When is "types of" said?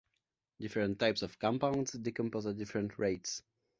0.97-1.37